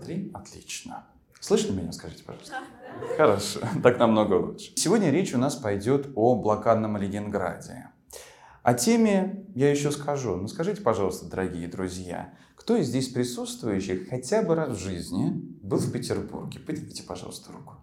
[0.00, 0.30] Три.
[0.34, 1.06] Отлично.
[1.40, 2.56] Слышно меня, скажите, пожалуйста?
[3.16, 4.72] Хорошо, так намного лучше.
[4.76, 7.90] Сегодня речь у нас пойдет о блокадном Ленинграде.
[8.62, 10.36] О теме я еще скажу.
[10.36, 15.30] Но скажите, пожалуйста, дорогие друзья, кто из здесь присутствующих хотя бы раз в жизни
[15.62, 16.58] был в Петербурге?
[16.58, 17.76] Поднимите, пожалуйста, руку.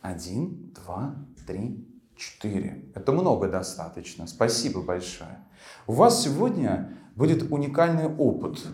[0.00, 1.14] Один, два,
[1.46, 2.84] три, четыре.
[2.94, 4.26] Это много достаточно.
[4.26, 5.44] Спасибо большое.
[5.86, 8.66] У вас сегодня будет уникальный опыт.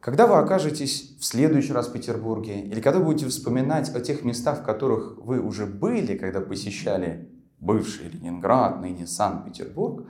[0.00, 4.60] Когда вы окажетесь в следующий раз в Петербурге, или когда будете вспоминать о тех местах,
[4.60, 7.28] в которых вы уже были, когда посещали
[7.58, 10.06] бывший Ленинград, ныне Санкт-Петербург,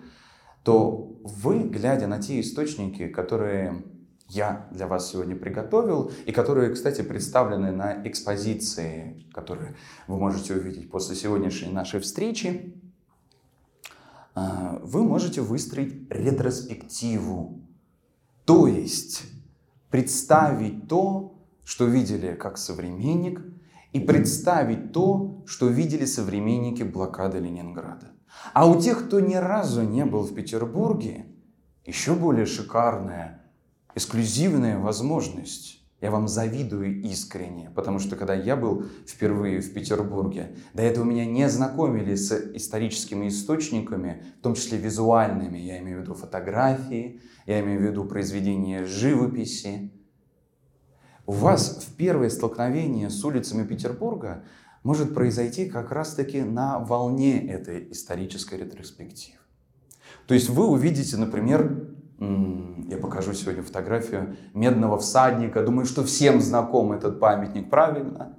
[0.63, 3.83] то вы, глядя на те источники, которые
[4.29, 9.74] я для вас сегодня приготовил, и которые, кстати, представлены на экспозиции, которые
[10.07, 12.80] вы можете увидеть после сегодняшней нашей встречи,
[14.37, 17.59] а, вы можете выстроить ретроспективу.
[18.45, 19.24] То есть
[19.91, 23.41] представить то, что видели как современник,
[23.93, 28.13] и представить то, что видели современники блокады Ленинграда.
[28.52, 31.27] А у тех, кто ни разу не был в Петербурге,
[31.85, 33.52] еще более шикарная,
[33.95, 35.80] эксклюзивная возможность.
[36.01, 41.26] Я вам завидую искренне, потому что когда я был впервые в Петербурге, до этого меня
[41.26, 45.59] не знакомили с историческими источниками, в том числе визуальными.
[45.59, 49.93] Я имею в виду фотографии, я имею в виду произведения живописи.
[51.26, 54.45] У вас в первое столкновение с улицами Петербурга
[54.82, 59.37] может произойти как раз-таки на волне этой исторической ретроспективы.
[60.26, 61.90] То есть вы увидите, например,
[62.21, 65.62] я покажу сегодня фотографию медного всадника.
[65.62, 68.37] Думаю, что всем знаком этот памятник, правильно?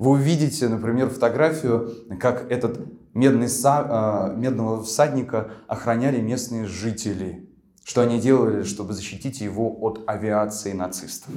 [0.00, 2.80] Вы увидите, например, фотографию, как этот
[3.14, 7.48] медный са, а, медного всадника охраняли местные жители.
[7.84, 11.32] Что они делали, чтобы защитить его от авиации нацистов.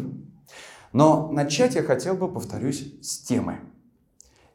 [0.93, 3.59] Но начать я хотел бы, повторюсь, с темы.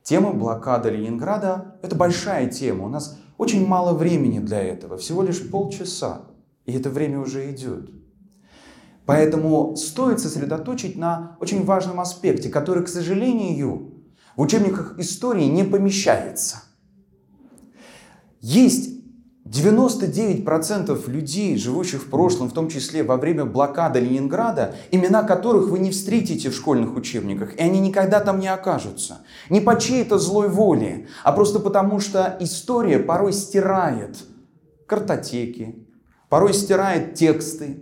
[0.02, 2.84] Тема блокады Ленинграда– это большая тема.
[2.84, 6.22] У нас очень мало времени для этого, всего лишь полчаса.
[6.66, 7.90] И это время уже идет.
[9.06, 13.94] Поэтому стоит сосредоточить на очень важном аспекте, который, к сожалению,
[14.34, 16.62] в учебниках истории не помещается.
[18.40, 18.96] Есть
[19.44, 25.78] 99% людей, живущих в прошлом, в том числе во время блокады Ленинграда, имена которых вы
[25.78, 29.18] не встретите в школьных учебниках, и они никогда там не окажутся.
[29.50, 34.16] Не по чьей-то злой воле, а просто потому, что история порой стирает
[34.86, 35.85] картотеки,
[36.28, 37.78] порой стирает тексты.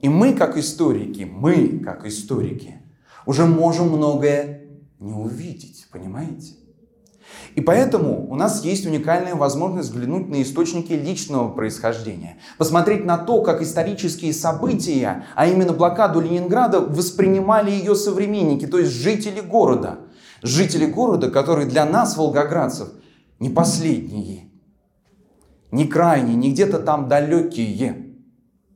[0.00, 2.82] И мы, как историки, мы, как историки,
[3.24, 4.62] уже можем многое
[4.98, 6.54] не увидеть, понимаете?
[7.54, 13.42] И поэтому у нас есть уникальная возможность взглянуть на источники личного происхождения, посмотреть на то,
[13.42, 20.00] как исторические события, а именно блокаду Ленинграда, воспринимали ее современники, то есть жители города.
[20.42, 22.88] Жители города, которые для нас, волгоградцев,
[23.40, 24.45] не последние,
[25.76, 28.14] не крайние, не где-то там далекие.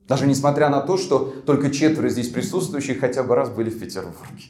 [0.07, 4.45] Даже несмотря на то, что только четверо здесь присутствующих хотя бы раз были в Петербурге.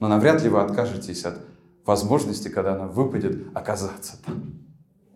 [0.00, 1.38] Но навряд ли вы откажетесь от
[1.86, 4.54] возможности, когда она выпадет, оказаться там.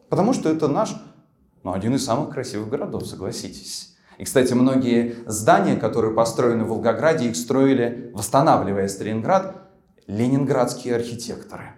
[0.09, 0.95] Потому что это наш,
[1.63, 3.97] ну, один из самых красивых городов, согласитесь.
[4.19, 9.71] И, кстати, многие здания, которые построены в Волгограде, их строили, восстанавливая Сталинград,
[10.07, 11.71] ленинградские архитекторы.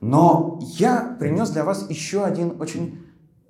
[0.00, 3.05] Но я принес для вас еще один очень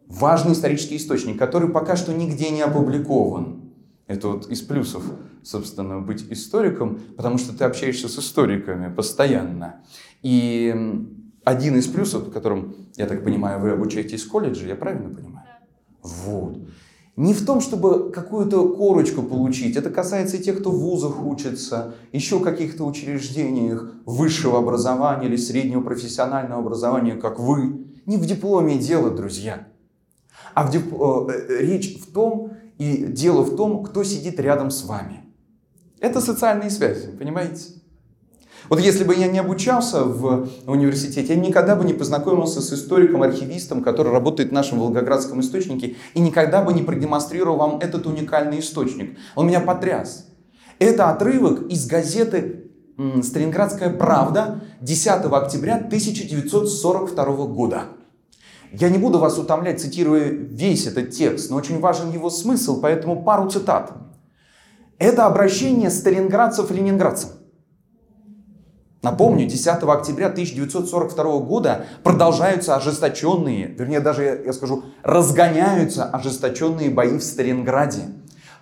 [0.08, 3.62] важный исторический источник, который пока что нигде не опубликован.
[4.06, 5.02] Это вот из плюсов,
[5.42, 9.80] собственно, быть историком, потому что ты общаешься с историками постоянно.
[10.22, 10.74] И
[11.44, 15.46] один из плюсов, которым, я так понимаю, вы обучаетесь в колледже, я правильно понимаю?
[16.02, 16.58] Вот.
[17.16, 19.74] Не в том, чтобы какую-то корочку получить.
[19.76, 25.80] Это касается и тех, кто в вузах учится, еще каких-то учреждениях высшего образования или среднего
[25.80, 27.86] профессионального образования, как вы.
[28.04, 29.66] Не в дипломе дело, друзья.
[30.56, 30.90] А в дип...
[30.94, 35.22] Э, э, речь в том, и дело в том, кто сидит рядом с вами.
[36.00, 37.74] Это социальные связи, понимаете?
[38.70, 43.82] Вот если бы я не обучался в университете, я никогда бы не познакомился с историком-архивистом,
[43.82, 49.18] который работает в нашем Волгоградском источнике, и никогда бы не продемонстрировал вам этот уникальный источник.
[49.34, 50.26] Он меня потряс.
[50.78, 52.70] Это отрывок из газеты
[53.22, 57.88] «Сталинградская правда» 10 октября 1942 года.
[58.72, 63.22] Я не буду вас утомлять, цитируя весь этот текст, но очень важен его смысл, поэтому
[63.22, 63.92] пару цитат.
[64.98, 67.30] Это обращение сталинградцев ленинградцам.
[69.06, 77.22] Напомню, 10 октября 1942 года продолжаются ожесточенные, вернее даже я скажу, разгоняются ожесточенные бои в
[77.22, 78.00] Сталинграде.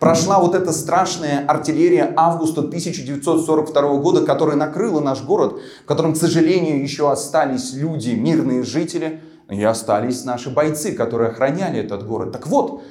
[0.00, 6.18] прошла вот эта страшная артиллерия августа 1942 года, которая накрыла наш город, в котором, к
[6.18, 12.32] сожалению, еще остались люди, мирные жители, и остались наши бойцы, которые охраняли этот город.
[12.32, 12.82] Так вот,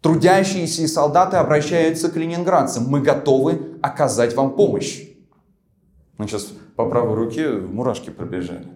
[0.00, 2.84] трудящиеся и солдаты обращаются к ленинградцам.
[2.88, 5.02] Мы готовы оказать вам помощь.
[6.16, 8.68] Мы сейчас по правой руке мурашки пробежали.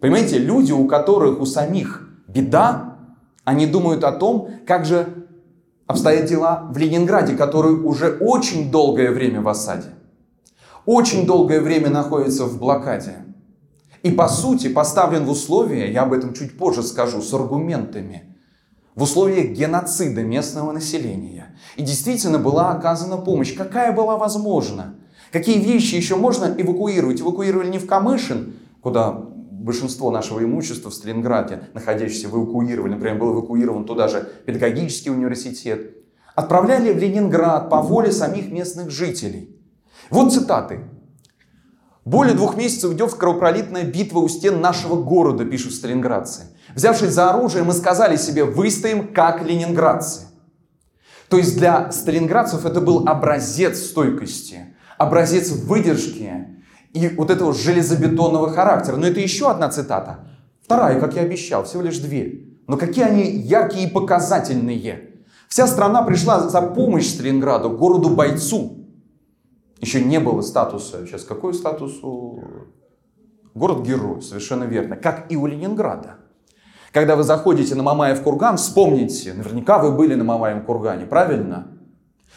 [0.00, 2.98] Понимаете, люди, у которых у самих беда,
[3.44, 5.26] они думают о том, как же
[5.86, 9.88] обстоят дела в Ленинграде, который уже очень долгое время в осаде.
[10.86, 13.24] Очень долгое время находится в блокаде.
[14.04, 18.36] И по сути поставлен в условия, я об этом чуть позже скажу, с аргументами,
[18.94, 21.56] в условиях геноцида местного населения.
[21.76, 23.56] И действительно была оказана помощь.
[23.56, 24.96] Какая была возможна?
[25.32, 27.22] Какие вещи еще можно эвакуировать?
[27.22, 33.32] Эвакуировали не в Камышин, куда большинство нашего имущества в Сталинграде, находящееся в эвакуировали, например, был
[33.32, 35.96] эвакуирован туда же педагогический университет,
[36.34, 39.58] отправляли в Ленинград по воле самих местных жителей.
[40.10, 40.80] Вот цитаты.
[42.04, 46.42] Более двух месяцев идет кровопролитная битва у стен нашего города, пишут сталинградцы.
[46.74, 50.22] Взявшись за оружие, мы сказали себе, выстоим как ленинградцы.
[51.28, 56.48] То есть для сталинградцев это был образец стойкости, образец выдержки,
[56.92, 58.96] и вот этого железобетонного характера.
[58.96, 60.28] Но это еще одна цитата.
[60.62, 62.44] Вторая, как я обещал, всего лишь две.
[62.66, 65.10] Но какие они яркие и показательные.
[65.48, 68.83] Вся страна пришла за помощь Сталинграду, городу-бойцу.
[69.80, 71.06] Еще не было статуса.
[71.06, 72.42] Сейчас какой статус у...
[73.54, 74.96] Город-герой, совершенно верно.
[74.96, 76.16] Как и у Ленинграда.
[76.92, 81.68] Когда вы заходите на Мамаев курган, вспомните, наверняка вы были на Мамаевом кургане, правильно?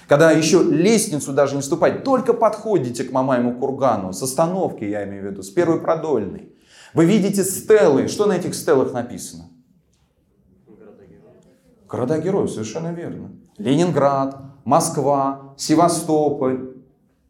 [0.07, 5.23] Когда еще лестницу даже не ступать, только подходите к Мамаему кургану, с остановки я имею
[5.23, 6.53] в виду, с первой продольной.
[6.93, 8.07] Вы видите стелы.
[8.07, 9.49] Что на этих стелах написано?
[11.89, 13.31] Города героев, совершенно верно.
[13.57, 16.76] Ленинград, Москва, Севастополь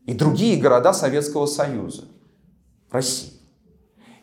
[0.07, 2.05] и другие города Советского Союза.
[2.89, 3.33] России.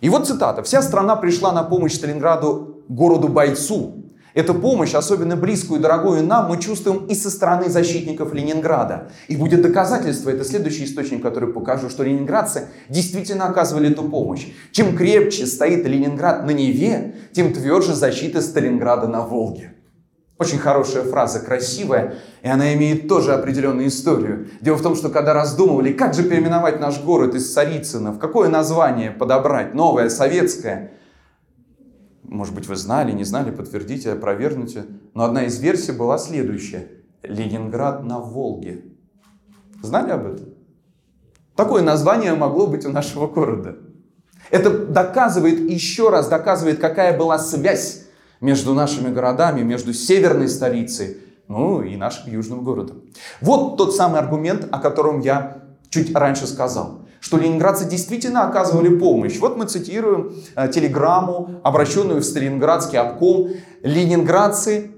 [0.00, 0.62] И вот цитата.
[0.62, 4.00] «Вся страна пришла на помощь Сталинграду, городу-бойцу,
[4.34, 9.12] Эту помощь, особенно близкую и дорогую нам, мы чувствуем и со стороны защитников Ленинграда.
[9.28, 14.48] И будет доказательство, это следующий источник, который покажу, что ленинградцы действительно оказывали эту помощь.
[14.72, 19.73] Чем крепче стоит Ленинград на Неве, тем тверже защита Сталинграда на Волге.
[20.38, 24.48] Очень хорошая фраза, красивая, и она имеет тоже определенную историю.
[24.60, 28.48] Дело в том, что когда раздумывали, как же переименовать наш город из Царицына, в какое
[28.48, 30.92] название подобрать, новое, советское–
[32.24, 34.86] может быть, вы знали, не знали, подтвердите, опровергните.
[35.14, 36.88] Но одна из версий была следующая.
[37.22, 38.84] Ленинград на Волге.
[39.82, 40.48] Знали об этом?
[41.54, 43.76] Такое название могло быть у нашего города.
[44.50, 48.03] Это доказывает, еще раз доказывает, какая была связь
[48.44, 51.16] между нашими городами, между северной столицей,
[51.48, 53.02] ну и нашим южным городом.
[53.40, 59.38] Вот тот самый аргумент, о котором я чуть раньше сказал что ленинградцы действительно оказывали помощь.
[59.38, 63.48] Вот мы цитируем э, телеграмму, обращенную в Сталинградский обком.
[63.82, 64.90] Ленинградцы,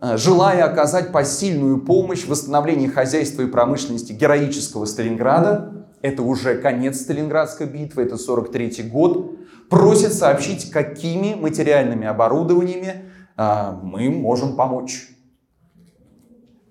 [0.00, 7.02] э, желая оказать посильную помощь в восстановлении хозяйства и промышленности героического Сталинграда, это уже конец
[7.02, 9.36] Сталинградской битвы, это 43 год,
[9.68, 13.04] просят сообщить, какими материальными оборудованиями
[13.36, 15.08] э, мы можем помочь.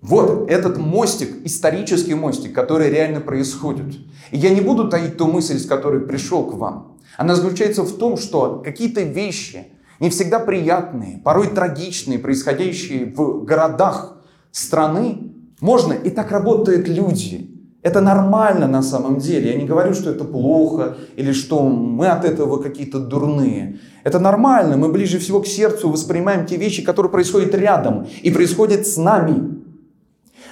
[0.02, 3.96] Вот этот мостик, исторический мостик, который реально происходит.
[4.30, 7.00] И я не буду таить ту мысль, с которой пришел к вам.
[7.18, 9.68] Она заключается в том, что какие-то вещи,
[10.00, 14.18] не всегда приятные, порой трагичные, происходящие в городах
[14.52, 17.55] страны, можно, и так работают люди.
[17.86, 19.52] Это нормально на самом деле.
[19.52, 23.78] Я не говорю, что это плохо или что мы от этого какие-то дурные.
[24.04, 24.76] Это нормально.
[24.76, 29.62] Мы ближе всего к сердцу воспринимаем те вещи, которые происходят рядом и происходят с нами.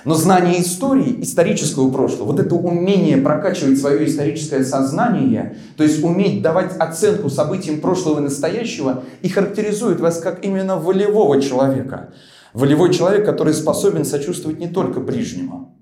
[0.05, 6.43] Но знание истории, исторического прошлого, вот это умение прокачивать свое историческое сознание, то есть уметь
[6.43, 12.13] давать оценку событиям прошлого и настоящего, и характеризует вас как именно волевого человека.
[12.53, 15.73] Волевой человек, который способен сочувствовать не только ближнему,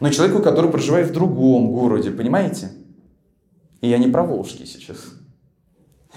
[0.00, 2.70] но человеку, который проживает в другом городе, понимаете?
[3.80, 4.98] И я не про Волжский сейчас.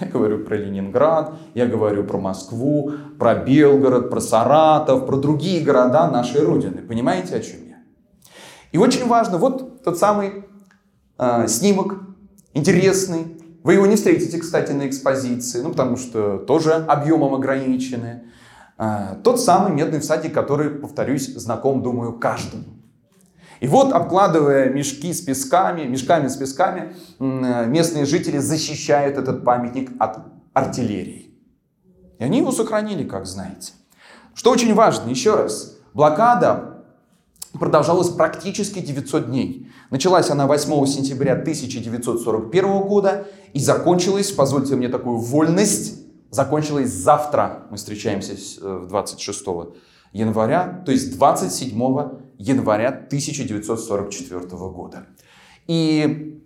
[0.00, 6.10] Я говорю про Ленинград, я говорю про Москву, про Белгород, про Саратов, про другие города
[6.10, 6.80] нашей Родины.
[6.82, 7.76] Понимаете, о чем я?
[8.72, 10.46] И очень важно, вот тот самый
[11.18, 11.96] э, снимок,
[12.54, 13.36] интересный.
[13.62, 18.24] Вы его не встретите, кстати, на экспозиции, ну, потому что тоже объемом ограничены.
[18.78, 22.79] Э, тот самый медный всадник, который, повторюсь, знаком, думаю, каждому.
[23.60, 30.18] И вот, обкладывая мешки с песками, мешками с песками, местные жители защищают этот памятник от
[30.54, 31.34] артиллерии.
[32.18, 33.72] И они его сохранили, как знаете.
[34.34, 36.84] Что очень важно, еще раз, блокада
[37.58, 39.70] продолжалась практически 900 дней.
[39.90, 46.00] Началась она 8 сентября 1941 года и закончилась, позвольте мне такую вольность,
[46.30, 47.64] закончилась завтра.
[47.70, 49.64] Мы встречаемся 26 э,
[50.12, 51.78] января, то есть 27
[52.38, 54.40] января 1944
[54.70, 55.06] года.
[55.66, 56.42] И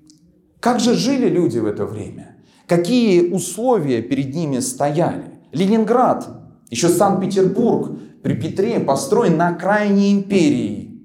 [0.61, 2.37] как же жили люди в это время?
[2.67, 5.39] Какие условия перед ними стояли?
[5.53, 6.29] Ленинград,
[6.71, 11.03] еще Санкт-Петербург при Петре построен на окраине империи.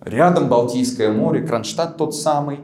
[0.00, 2.60] Рядом Балтийское море, Кронштадт тот самый,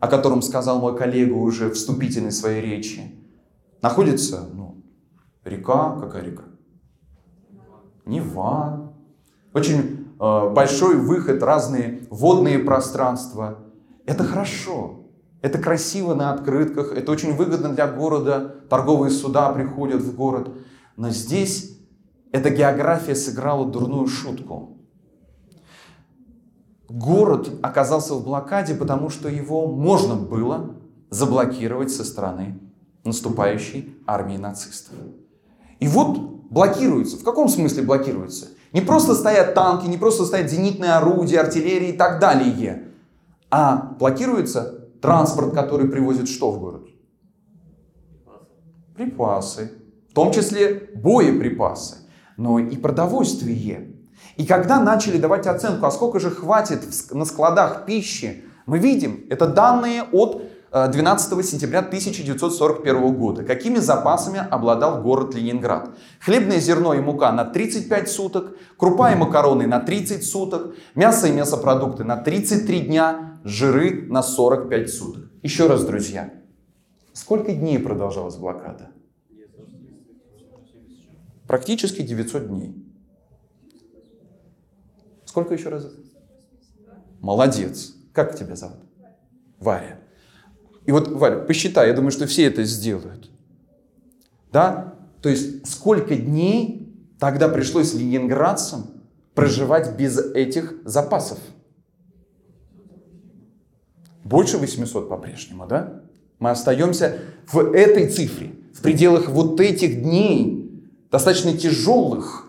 [0.00, 3.14] о котором сказал мой коллега уже вступительной своей речи.
[3.82, 4.82] Находится ну,
[5.44, 6.44] река, какая река?
[8.06, 8.92] Нева.
[9.52, 13.58] Очень э, большой выход, разные водные пространства.
[14.06, 15.00] Это хорошо.
[15.42, 20.50] Это красиво на открытках, это очень выгодно для города, торговые суда приходят в город.
[20.96, 21.78] Но здесь
[22.30, 24.76] эта география сыграла дурную шутку.
[26.88, 30.74] Город оказался в блокаде, потому что его можно было
[31.08, 32.60] заблокировать со стороны
[33.04, 34.94] наступающей армии нацистов.
[35.78, 37.16] И вот блокируется.
[37.16, 38.48] В каком смысле блокируется?
[38.72, 42.88] Не просто стоят танки, не просто стоят зенитные орудия, артиллерия и так далее,
[43.50, 46.86] а блокируется транспорт, который привозит что в город?
[48.94, 49.72] Припасы.
[50.10, 51.98] В том числе боеприпасы,
[52.36, 53.96] но и продовольствие.
[54.36, 56.80] И когда начали давать оценку, а сколько же хватит
[57.10, 60.42] на складах пищи, мы видим, это данные от
[60.72, 63.42] 12 э, сентября 1941 года.
[63.42, 65.90] Какими запасами обладал город Ленинград?
[66.20, 71.32] Хлебное зерно и мука на 35 суток, крупа и макароны на 30 суток, мясо и
[71.32, 75.24] мясопродукты на 33 дня, жиры на 45 суток.
[75.42, 76.32] Еще раз, друзья,
[77.14, 78.90] сколько дней продолжалась блокада?
[81.48, 82.76] Практически 900 дней.
[85.24, 85.88] Сколько еще раз?
[87.20, 87.96] Молодец.
[88.12, 88.78] Как тебя зовут?
[89.58, 89.98] Варя.
[90.90, 93.30] И вот, Варя, посчитай, я думаю, что все это сделают.
[94.50, 94.94] Да?
[95.22, 98.90] То есть сколько дней тогда пришлось ленинградцам
[99.34, 101.38] проживать без этих запасов?
[104.24, 106.02] Больше 800 по-прежнему, да?
[106.40, 112.48] Мы остаемся в этой цифре, в пределах вот этих дней, достаточно тяжелых.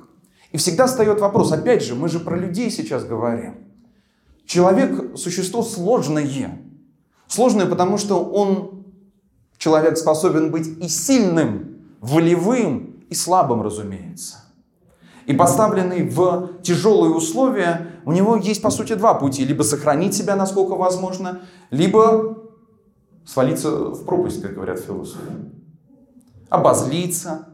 [0.51, 3.67] И всегда встает вопрос, опять же, мы же про людей сейчас говорим.
[4.47, 6.57] Человек– существо сложное.
[7.31, 8.83] Сложное, потому что он,
[9.57, 14.43] человек, способен быть и сильным, волевым, и слабым, разумеется.
[15.27, 19.45] И поставленный в тяжелые условия, у него есть, по сути, два пути.
[19.45, 22.37] Либо сохранить себя, насколько возможно, либо
[23.25, 25.31] свалиться в пропасть, как говорят философы.
[26.49, 27.47] Обозлиться,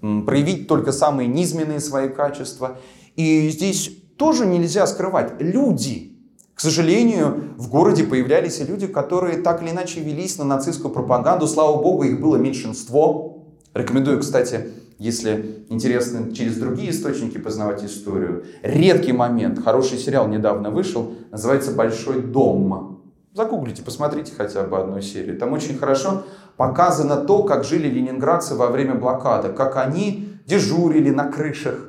[0.00, 2.78] проявить только самые низменные свои качества.
[3.16, 5.40] И здесь тоже нельзя скрывать.
[5.40, 6.10] Люди–
[6.54, 11.46] к сожалению, в городе появлялись и люди, которые так или иначе велись на нацистскую пропаганду.
[11.46, 13.46] Слава богу, их было меньшинство.
[13.74, 14.68] Рекомендую, кстати,
[14.98, 18.44] если интересно через другие источники познавать историю.
[18.62, 19.64] Редкий момент.
[19.64, 21.14] Хороший сериал недавно вышел.
[21.30, 23.02] Называется «Большой дом».
[23.34, 25.38] Загуглите, посмотрите хотя бы одну серию.
[25.38, 26.24] Там очень хорошо
[26.58, 29.52] показано то, как жили ленинградцы во время блокады.
[29.52, 31.88] Как они дежурили на крышах.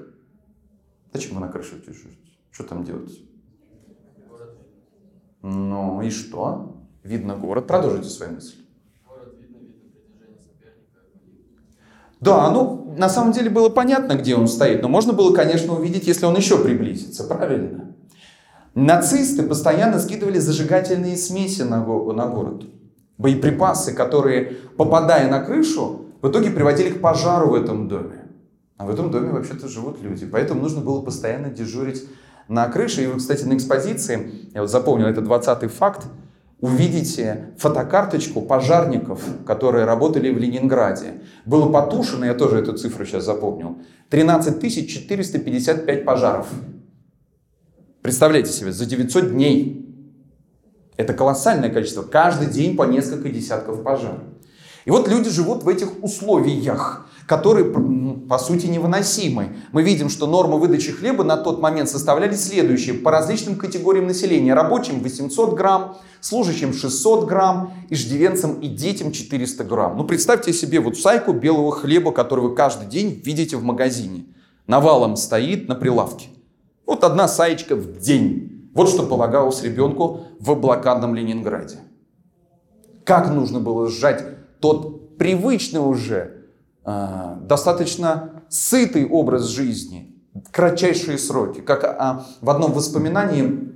[1.13, 2.17] Зачем вы на крышах дежурите?
[2.50, 3.12] Что там делать?
[5.43, 6.77] Ну и что?
[7.03, 7.67] Видно город.
[7.67, 8.57] Продолжите свои мысли.
[12.21, 16.07] Да, ну, на самом деле было понятно, где он стоит, но можно было, конечно, увидеть,
[16.07, 17.93] если он еще приблизится, правильно?
[18.75, 22.63] Нацисты постоянно скидывали зажигательные смеси на, на город.
[23.17, 28.23] Боеприпасы, которые, попадая на крышу, в итоге приводили к пожару в этом доме.
[28.77, 30.25] А в этом доме вообще-то живут люди.
[30.25, 32.03] Поэтому нужно было постоянно дежурить
[32.47, 33.03] на крыше.
[33.03, 36.05] И вы, кстати, на экспозиции, я вот запомнил, это 20-й факт,
[36.59, 41.21] увидите фотокарточку пожарников, которые работали в Ленинграде.
[41.45, 43.77] Было потушено, я тоже эту цифру сейчас запомнил,
[44.09, 44.59] 13
[44.89, 46.47] 455 пожаров.
[48.01, 49.79] Представляете себе, за 900 дней.
[50.95, 52.03] Это колоссальное количество.
[52.03, 54.19] Каждый день по несколько десятков пожаров.
[54.85, 57.71] И вот люди живут в этих условиях которые,
[58.27, 59.58] по сути, невыносимы.
[59.72, 62.96] Мы видим, что нормы выдачи хлеба на тот момент составляли следующие.
[62.96, 64.53] По различным категориям населения.
[64.53, 69.98] Рабочим 800 грамм, служащим 600 грамм, иждивенцам и детям 400 грамм.
[69.98, 74.25] Ну, представьте себе вот сайку белого хлеба, который вы каждый день видите в магазине.
[74.68, 76.27] Навалом стоит на прилавке.
[76.86, 78.70] Вот одна саечка в день.
[78.74, 81.77] Вот что полагалось ребенку в блокадном Ленинграде.
[83.06, 84.24] Как нужно было сжать
[84.60, 86.42] тот привычный уже
[86.85, 90.13] достаточно сытый образ жизни.
[90.51, 91.61] кратчайшие сроки.
[91.61, 93.71] Как а, в одном воспоминании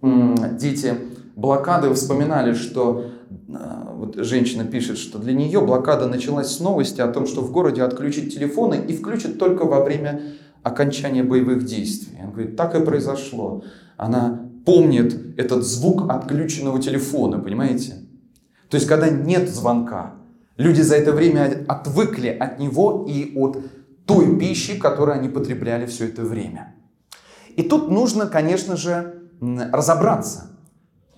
[0.00, 0.94] дети
[1.34, 3.06] блокады вспоминали, что
[3.48, 7.50] а, вот женщина пишет, что для нее блокада началась с новости о том, что в
[7.52, 10.22] городе отключат телефоны и включат только во время
[10.62, 12.18] окончания боевых действий.
[12.20, 13.64] Она говорит, так и произошло.
[13.96, 17.94] Она помнит этот звук отключенного телефона, понимаете?
[18.68, 20.14] То есть, когда нет звонка,
[20.58, 23.58] люди за это время отвыкли от него и от
[24.04, 26.74] той пищи, которую они потребляли все это время.
[27.56, 30.50] И тут нужно, конечно же, разобраться.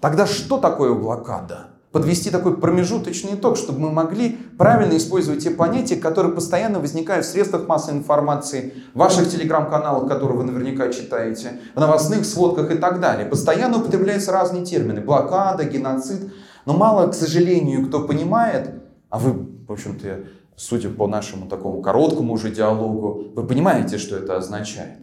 [0.01, 1.67] Тогда что такое блокада?
[1.93, 7.29] Подвести такой промежуточный итог, чтобы мы могли правильно использовать те понятия, которые постоянно возникают в
[7.29, 13.01] средствах массовой информации, в ваших телеграм-каналах, которые вы наверняка читаете, в новостных сводках и так
[13.01, 13.27] далее.
[13.27, 15.01] Постоянно употребляются разные термины.
[15.01, 16.33] Блокада, геноцид.
[16.65, 18.80] Но мало, к сожалению, кто понимает,
[19.11, 20.25] а вы, в общем-то,
[20.57, 24.99] судя по нашему такому короткому уже диалогу, вы понимаете, что это означает.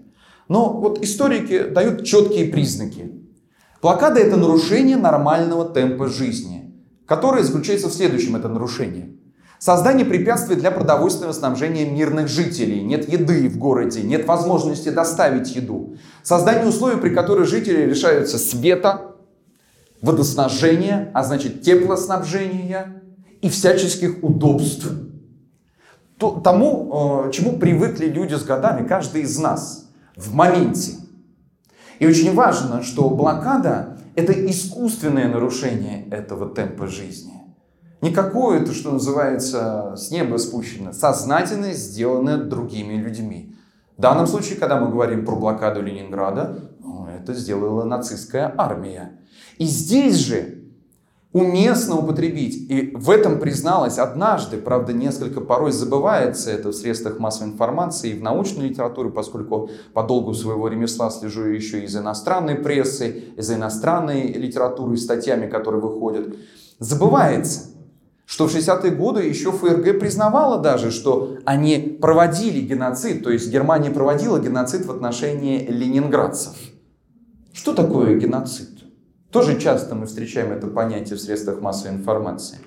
[0.47, 3.11] Но вот историки дают четкие признаки.
[3.81, 6.73] Блокада– это нарушение нормального темпа жизни,
[7.05, 9.13] которое заключается в следующем, это нарушение.
[9.59, 12.81] Создание препятствий для продовольственного снабжения мирных жителей.
[12.83, 15.97] Нет еды в городе, нет возможности доставить еду.
[16.21, 19.15] Создание условий, при которых жители лишаются света,
[20.01, 23.01] водоснабжения, а значит теплоснабжения
[23.41, 24.87] и всяческих удобств.
[26.19, 30.93] Тому, э, чему привыкли люди с годами, каждый из нас в моменте.
[31.99, 37.33] И очень важно, что блокада– это искусственное нарушение этого темпа жизни.
[38.01, 43.55] Не какое-то, что называется, с неба спущено, сознательно сделанное другими людьми.
[43.97, 49.19] В данном случае, когда мы говорим про блокаду Ленинграда, ну, это сделала нацистская армия.
[49.57, 50.56] И здесь же
[51.33, 52.69] уместно употребить.
[52.69, 58.19] И в этом призналась однажды, правда, несколько порой забывается это в средствах массовой информации и
[58.19, 63.41] в научной литературе, поскольку по долгу своего ремесла слежу еще и за иностранной прессой, и
[63.41, 66.35] за иностранной литературой статьями, которые выходят.
[66.79, 67.71] Забывается,
[68.25, 73.89] что в 60-е годы еще ФРГ признавала даже, что они проводили геноцид, то есть Германия
[73.89, 76.53] проводила геноцид в отношении ленинградцев.
[77.53, 78.76] Что такое геноцид?
[79.31, 82.59] Тоже часто мы встречаем это понятие в средствах массовой информации.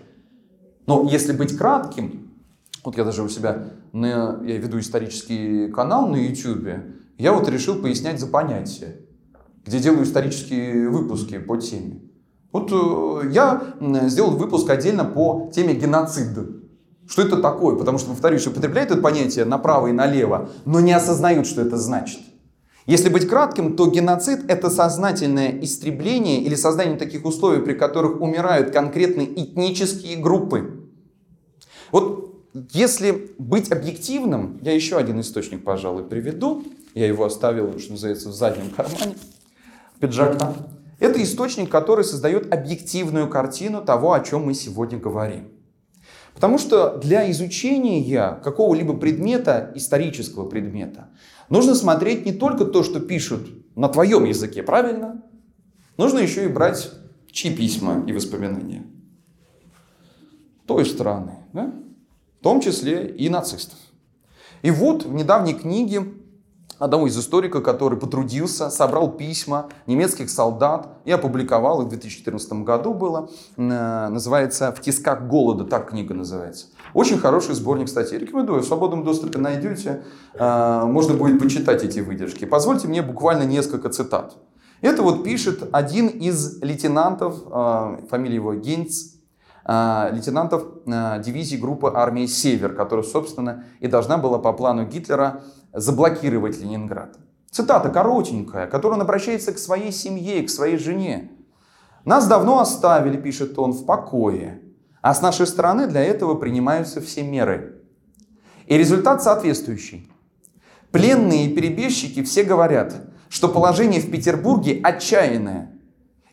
[0.87, 2.31] Но если быть кратким,
[2.85, 6.69] вот я даже у себя, на, я веду исторический канал на YouTube,
[7.19, 8.97] я вот решил пояснять за понятие,
[9.65, 12.03] где делаю исторические выпуски по теме.
[12.53, 13.75] Вот э, я
[14.09, 16.47] сделал выпуск отдельно по теме геноцида.
[17.07, 17.77] Что это такое?
[17.77, 22.21] Потому что, повторюсь, употребляют это понятие направо и налево, но не осознают, что это значит.
[22.91, 28.73] Если быть кратким, то геноцид– это сознательное истребление или создание таких условий, при которых умирают
[28.73, 30.89] конкретные этнические группы.
[31.93, 32.35] Вот
[32.73, 36.65] если быть объективным, я еще один источник, пожалуй, приведу.
[36.97, 39.15] Я его оставил, что называется, в заднем кармане
[40.01, 40.53] пиджака.
[40.99, 45.47] Это источник, который создает объективную картину того, о чем мы сегодня говорим.
[46.35, 51.09] Потому что для изучения какого-либо предмета, исторического предмета,
[51.51, 55.23] нужно смотреть не только то, что пишут на твоем языке, правильно?
[55.97, 56.91] Нужно еще и брать
[57.31, 58.85] чьи письма и воспоминания.
[60.67, 61.73] Той страны, да?
[62.41, 63.79] в том числе и нацистов.
[64.63, 66.05] И вот в недавней книге
[66.79, 72.95] одного из историков, который потрудился, собрал письма немецких солдат и опубликовал их в 2014 году
[72.95, 73.31] было.
[73.57, 76.67] Э, называется «В тисках голода», так книга называется.
[76.95, 78.19] Очень хороший сборник статей.
[78.19, 80.03] Рекомендую, в свободном доступе найдете.
[80.35, 82.45] Э, можно будет почитать эти выдержки.
[82.45, 84.37] Позвольте мне буквально несколько цитат.
[84.81, 89.21] Это вот пишет один из лейтенантов, э, фамилия его Гейнц,
[89.63, 97.19] лейтенантов дивизии группы армии «Север», которая, собственно, и должна была по плану Гитлера заблокировать Ленинград.
[97.51, 101.33] Цитата коротенькая, которую он обращается к своей семье к своей жене.
[102.05, 104.60] «Нас давно оставили,— пишет он,— в покое,
[105.03, 107.83] а с нашей стороны для этого принимаются все меры.
[108.67, 110.11] И результат соответствующий.
[110.91, 112.95] Пленные и перебежчики все говорят,
[113.29, 115.73] что положение в Петербурге отчаянное.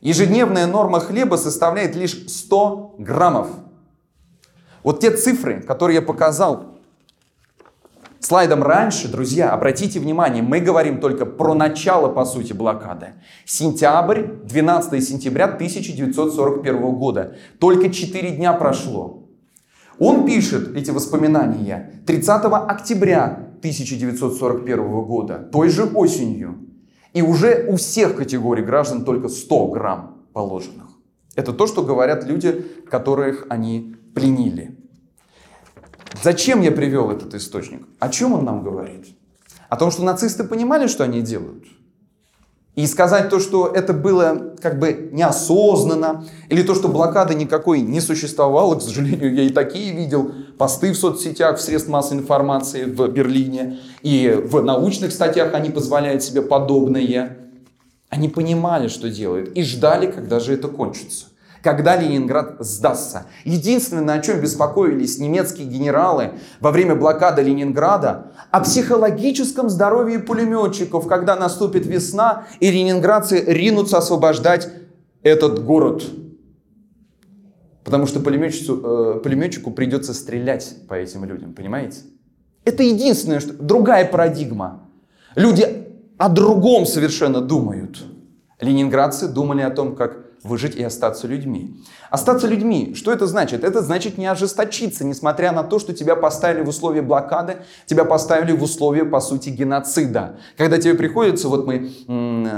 [0.02, 3.50] Ежедневная норма хлеба составляет лишь 100 граммов.
[4.84, 6.77] Вот те цифры, которые я показал
[8.20, 13.14] Слайдом раньше, друзья, обратите внимание, мы говорим только про начало, по сути, блокады.
[13.46, 17.36] Сентябрь, 12 сентября 1941 года.
[17.60, 19.24] Только 4 дня прошло.
[20.00, 23.26] Он пишет эти воспоминания 30 октября
[23.60, 26.60] 1941 года, той же осенью.
[27.14, 30.88] И уже у всех категорий граждан только 100 грамм положенных.
[31.36, 34.77] Это то, что говорят люди, которых они пленили.
[36.24, 37.88] Зачем я привел этот источник?
[38.00, 39.06] О чем он нам говорит?
[39.70, 41.66] О том, что нацисты понимали, что они делают.
[42.76, 48.00] И сказать то, что это было как бы неосознанно, или то, что блокады никакой не
[48.00, 53.08] существовало, к сожалению, я и такие видел, посты в соцсетях, в средствах массовой информации в
[53.08, 57.38] Берлине, и в научных статьях они позволяют себе подобное.
[58.10, 61.26] Они понимали, что делают, и ждали, когда же это кончится
[61.68, 63.26] когда Ленинград сдастся.
[63.44, 71.36] Единственное, о чем беспокоились немецкие генералы во время блокады Ленинграда, о психологическом здоровье пулеметчиков, когда
[71.36, 74.70] наступит весна и ленинградцы ринутся освобождать
[75.24, 76.06] этот город.
[77.84, 81.98] Потому что пулеметчику, э, пулеметчику придется стрелять по этим людям, понимаете?
[82.64, 83.52] Это единственное, что...
[83.52, 84.88] Другая парадигма.
[85.36, 85.68] Люди
[86.18, 88.06] о другом совершенно думают.
[88.62, 91.84] Ленинградцы думали о том, как выжить и остаться людьми.
[92.10, 93.64] Остаться людьми, что это значит?
[93.64, 98.54] Это значит не ожесточиться, несмотря на то, что тебя поставили в условия блокады, тебя поставили
[98.54, 100.38] в условия, по сути, геноцида.
[100.58, 101.92] Когда тебе приходится, вот мы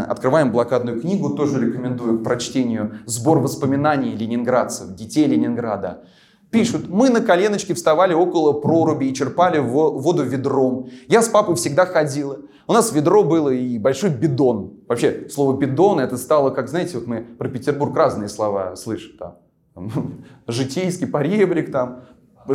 [0.08, 6.04] открываем блокадную книгу, тоже рекомендую к прочтению, сбор воспоминаний ленинградцев, детей Ленинграда.
[6.52, 10.90] Пишут, мы на коленочке вставали около проруби и черпали воду ведром.
[11.08, 12.40] Я с папой всегда ходила.
[12.66, 14.74] У нас ведро было и большой бидон.
[14.88, 19.12] Вообще, слово бидон это стало, как, знаете, вот мы про Петербург разные слова слышим.
[19.18, 19.38] Там,
[20.48, 22.06] житейский поребрик, там,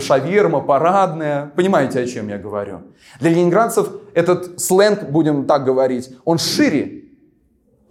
[0.00, 1.52] шаверма, парадная.
[1.54, 2.80] Понимаете, о чем я говорю?
[3.20, 7.03] Для ленинградцев этот сленг, будем так говорить, он шире,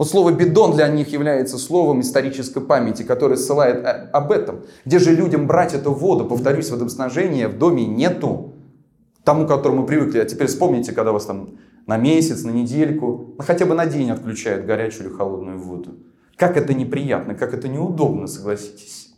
[0.03, 4.65] вот слово «бидон» для них является словом исторической памяти, которое ссылает об этом.
[4.83, 6.25] Где же людям брать эту воду?
[6.25, 8.53] Повторюсь, водоснабжения в доме нету.
[9.23, 10.19] Тому, к которому привыкли.
[10.19, 11.51] А теперь вспомните, когда вас там
[11.87, 15.91] на месяц, на недельку, ну, хотя бы на день отключают горячую или холодную воду.
[16.35, 19.13] Как это неприятно, как это неудобно, согласитесь.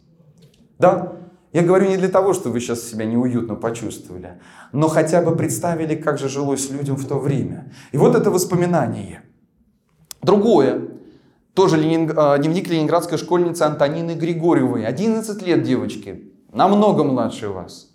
[0.78, 1.13] Да,
[1.52, 4.39] я говорю не для того, чтобы вы сейчас себя неуютно почувствовали,
[4.71, 7.74] но хотя бы представили, как же жилось людям в то время.
[7.91, 9.24] И вот это воспоминание–
[10.25, 10.81] Другое.
[11.53, 12.13] Тоже Ленинг...
[12.17, 14.85] А, дневник ленинградской школьницы Антонины Григорьевой.
[14.85, 16.33] 11 лет девочки.
[16.51, 17.91] Намного младше вас.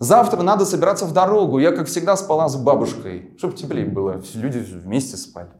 [0.00, 1.58] Завтра надо собираться в дорогу.
[1.58, 4.20] Я, как всегда, спала с бабушкой, чтобы теплее было.
[4.34, 5.50] Люди вместе спали.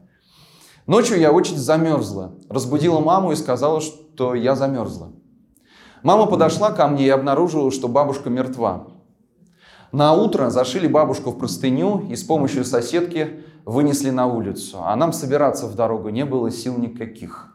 [0.87, 2.35] Ночью я очень замерзла.
[2.49, 5.13] Разбудила маму и сказала, что я замерзла.
[6.03, 8.87] Мама подошла ко мне и обнаружила, что бабушка мертва.
[9.93, 15.11] На утро зашили бабушку в простыню и с помощью соседки вынесли на улицу, а нам
[15.11, 17.53] собираться в дорогу не было сил никаких.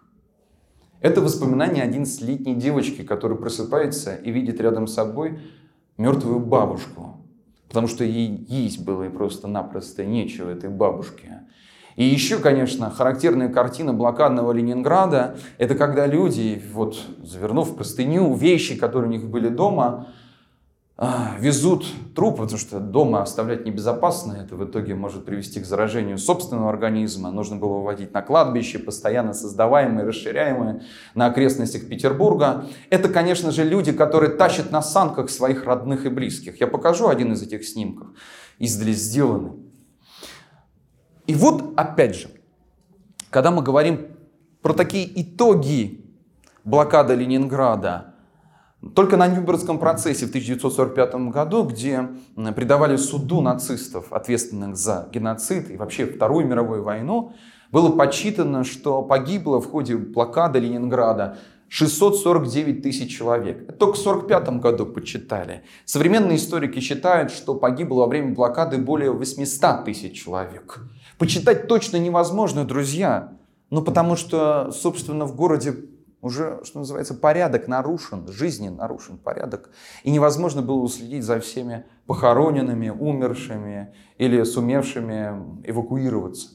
[1.00, 5.40] Это воспоминание 11-летней девочки, которая просыпается и видит рядом с собой
[5.96, 7.16] мертвую бабушку.
[7.66, 11.40] Потому что ей есть было и просто-напросто нечего этой бабушке.
[11.96, 19.08] И еще, конечно, характерная картина блокадного Ленинграда– это когда люди, вот, завернув простыню вещи, которые
[19.08, 20.08] у них были дома,
[21.38, 21.84] везут
[22.14, 27.32] труп, потому что дома оставлять небезопасно, это в итоге может привести к заражению собственного организма.
[27.32, 30.82] Нужно было выводить на кладбище, постоянно создаваемые, расширяемые
[31.14, 32.66] на окрестностях Петербурга.
[32.88, 36.60] Это, конечно же, люди, которые тащат на санках своих родных и близких.
[36.60, 38.08] Я покажу один из этих снимков,
[38.58, 39.54] издали сделаны.
[41.26, 42.28] И вот, опять же,
[43.30, 44.08] когда мы говорим
[44.60, 46.04] про такие итоги
[46.64, 48.10] блокады Ленинграда–
[48.94, 52.08] только на Нюрнбергском процессе в 1945 году, где
[52.56, 57.32] предавали суду нацистов, ответственных за геноцид и вообще Вторую мировую войну,
[57.70, 63.62] было подсчитано, что погибло в ходе блокады Ленинграда 649 тысяч человек.
[63.62, 65.62] Это только в 1945 году подсчитали.
[65.86, 70.80] Современные историки считают, что погибло во время блокады более 800 тысяч человек.
[71.18, 73.32] Почитать точно невозможно, друзья.
[73.70, 75.74] Ну, потому что, собственно, в городе
[76.22, 79.70] уже, что называется, порядок нарушен, жизни нарушен порядок.
[80.04, 86.50] И невозможно было уследить за всеми похороненными, умершими или сумевшими эвакуироваться.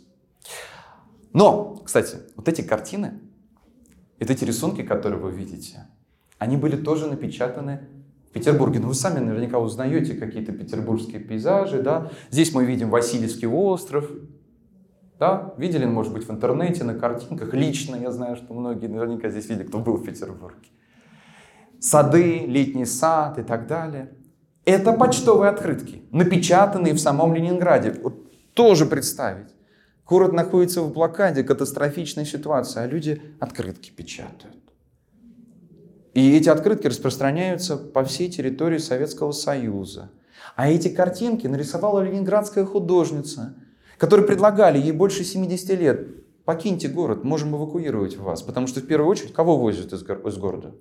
[1.34, 3.20] Но, кстати, вот эти картины,
[4.20, 5.88] вот эти рисунки, которые вы видите,
[6.40, 7.82] они были тоже напечатаны
[8.30, 8.80] в Петербурге.
[8.80, 12.12] Ну, вы сами наверняка узнаете какие-то петербургские пейзажи, да.
[12.32, 14.10] Здесь мы видим Васильевский остров,
[15.20, 15.54] да?
[15.58, 17.54] Видели, может быть, в интернете, на картинках.
[17.54, 20.70] Лично я знаю, что многие наверняка здесь видели, кто был в Петербурге.
[21.80, 24.14] Сады, летний сад и так далее.
[24.66, 27.96] Это почтовые открытки, напечатанные в самом Ленинграде.
[28.04, 29.56] Вот тоже представить.
[30.06, 34.56] Город находится в блокаде, катастрофичная ситуация, а люди открытки печатают.
[36.14, 40.10] И эти открытки распространяются по всей территории Советского Союза.
[40.56, 43.56] А эти картинки нарисовала ленинградская художница–
[43.98, 46.08] которые предлагали ей больше 70 лет,
[46.46, 48.42] покиньте город, можем эвакуировать вас.
[48.42, 50.74] Потому что в первую очередь кого возят из, из города?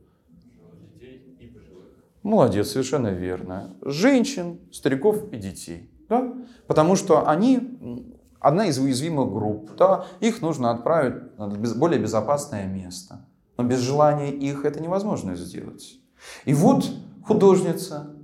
[2.22, 3.76] Молодец, совершенно верно.
[3.82, 5.90] Женщин, стариков и детей.
[6.08, 6.34] Да?
[6.66, 9.76] Потому что они одна из уязвимых групп.
[9.76, 10.06] Да?
[10.20, 13.24] Их нужно отправить в более безопасное место.
[13.56, 15.98] Но без желания их это невозможно сделать.
[16.44, 16.84] И вот
[17.24, 18.14] художница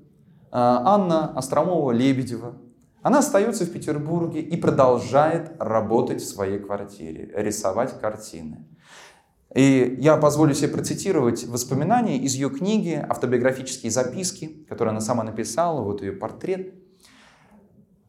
[0.51, 2.55] а, Анна Остромова-Лебедева,
[3.03, 8.65] она остается в Петербурге и продолжает работать в своей квартире, рисовать картины.
[9.55, 15.83] И я позволю себе процитировать воспоминания из ее книги «Автобиографические записки», которые она сама написала,
[15.83, 16.75] вот ее портрет.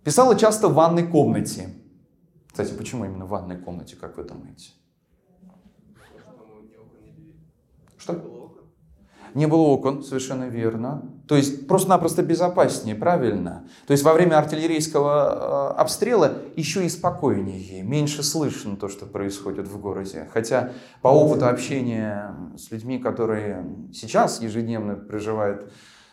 [0.03, 1.69] Писала часто в ванной комнате.
[2.47, 4.71] Кстати, почему именно в ванной комнате, как вы думаете?
[7.97, 8.42] Что?
[9.33, 11.09] Не было окон, совершенно верно.
[11.27, 13.65] То есть просто-напросто безопаснее, правильно?
[13.87, 19.67] То есть во время артиллерийского э, обстрела еще и спокойнее, меньше слышно то, что происходит
[19.67, 20.29] в городе.
[20.31, 25.67] Хотя по опыту общения с людьми, которые сейчас ежедневно проживают э,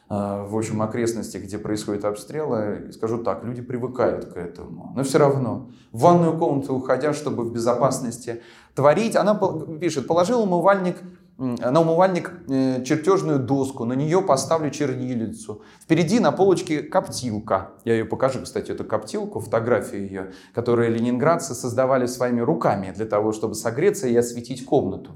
[0.08, 4.92] в общем окрестностях, где происходят обстрелы, скажу так, люди привыкают к этому.
[4.96, 8.42] Но все равно, в ванную комнату уходя, чтобы в безопасности
[8.74, 9.38] творить, она
[9.78, 10.96] пишет, положил умывальник
[11.40, 15.62] на умывальник э, чертежную доску, на нее поставлю чернильницу.
[15.82, 17.70] Впереди на полочке коптилка.
[17.86, 23.32] Я ее покажу, кстати, эту коптилку, фотографию ее, которую ленинградцы создавали своими руками для того,
[23.32, 25.12] чтобы согреться и осветить комнату.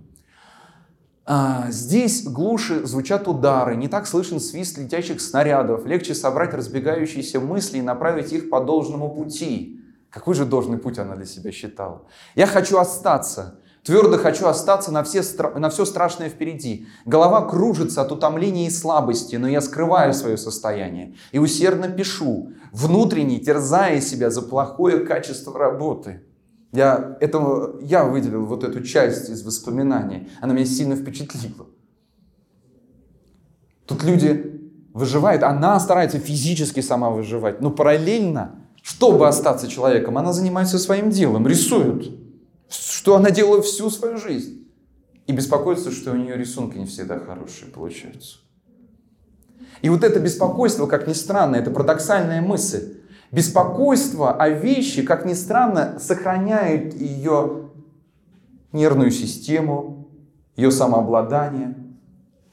[1.27, 7.79] А, здесь глуши звучат удары, не так слышен свист летящих снарядов, легче собрать разбегающиеся мысли
[7.79, 9.83] и направить их по должному пути.
[10.09, 12.07] Какой же должный путь она для себя считала?
[12.35, 15.23] Я хочу остаться, Твердо хочу остаться на все,
[15.57, 16.87] на все страшное впереди.
[17.05, 23.41] Голова кружится от утомления и слабости, но я скрываю свое состояние и усердно пишу, внутренне
[23.41, 26.23] терзая себя за плохое качество работы.
[26.73, 30.31] Я, это, я выделил вот эту часть из воспоминаний.
[30.41, 31.67] Она меня сильно впечатлила.
[33.85, 34.63] Тут люди
[34.95, 41.47] выживают, она старается физически сама выживать, но параллельно, чтобы остаться человеком, она занимается своим делом,
[41.47, 42.24] рисует
[43.05, 44.67] что она делала всю свою жизнь.
[45.27, 48.39] И беспокоится, что у нее рисунки не всегда хорошие получаются.
[49.83, 52.97] И вот это беспокойство, как ни странно, это парадоксальная мысль.
[53.31, 57.69] Беспокойство о вещи, как ни странно, сохраняет ее
[58.73, 60.09] нервную систему,
[60.57, 61.77] ее самообладание.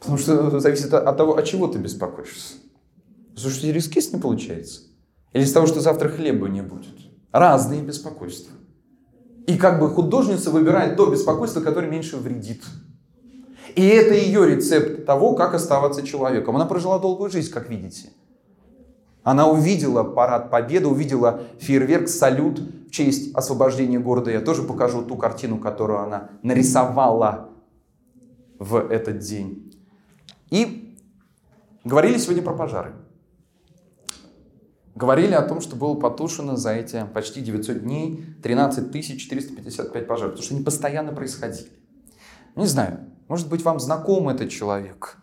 [0.01, 2.55] Потому что зависит от того, от чего ты беспокоишься.
[3.35, 4.81] Потому что риски не получается.
[5.31, 6.97] Или из того, что завтра хлеба не будет.
[7.31, 8.51] Разные беспокойства.
[9.47, 12.63] И как бы художница выбирает то беспокойство, которое меньше вредит.
[13.75, 16.56] И это ее рецепт того, как оставаться человеком.
[16.56, 18.10] Она прожила долгую жизнь, как видите.
[19.23, 24.32] Она увидела парад победы, увидела фейерверк, салют в честь освобождения города.
[24.32, 27.49] Я тоже покажу ту картину, которую она нарисовала
[28.60, 29.73] в этот день.
[30.49, 30.97] И
[31.84, 32.93] говорили сегодня про пожары
[34.95, 40.43] говорили о том, что было потушено за эти почти 900 дней 13 455 пожаров, потому
[40.43, 41.69] что они постоянно происходили.
[42.56, 45.17] Не знаю, может быть, вам знаком этот человек.